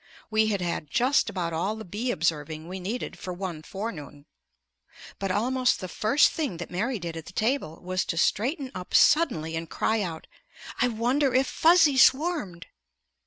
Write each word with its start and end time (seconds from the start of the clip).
We 0.31 0.47
had 0.47 0.61
had 0.61 0.89
just 0.89 1.29
about 1.29 1.53
all 1.53 1.75
the 1.75 1.85
bee 1.85 2.09
observing 2.09 2.67
we 2.67 2.79
needed 2.79 3.19
for 3.19 3.31
one 3.33 3.61
forenoon. 3.61 4.25
But 5.19 5.29
almost 5.29 5.79
the 5.79 5.87
first 5.87 6.31
thing 6.31 6.57
that 6.57 6.71
Mary 6.71 6.97
did 6.97 7.15
at 7.15 7.27
the 7.27 7.33
table 7.33 7.79
was 7.83 8.03
to 8.05 8.17
straighten 8.17 8.71
up 8.73 8.95
suddenly 8.95 9.55
and 9.55 9.69
cry 9.69 10.01
out, 10.01 10.25
"I 10.81 10.87
wonder 10.87 11.35
if 11.35 11.45
Fuzzy 11.45 11.97
swarmed!" 11.99 12.65